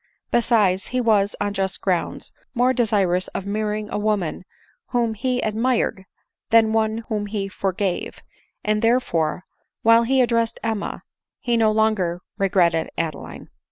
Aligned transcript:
Be 0.31 0.41
sides, 0.41 0.87
he 0.87 0.99
was, 0.99 1.35
on 1.39 1.53
just 1.53 1.79
grounds, 1.79 2.33
more 2.55 2.73
desirous 2.73 3.27
of 3.37 3.45
marrying 3.45 3.87
a 3.91 3.99
woman 3.99 4.45
whom 4.87 5.13
he" 5.13 5.41
admired, 5.43 6.05
than 6.49 6.73
one 6.73 7.03
whom 7.09 7.27
he 7.27 7.47
for 7.47 7.71
gave;" 7.71 8.23
and 8.65 8.81
therefore, 8.81 9.43
while 9.83 10.01
he 10.01 10.23
addressed 10.23 10.59
Emma, 10.63 11.03
he 11.39 11.55
no 11.55 11.71
longer 11.71 12.23
regretted 12.39 12.89
Adeline. 12.97 13.51